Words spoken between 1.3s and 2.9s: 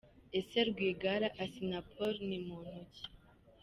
Assinapol ni muntu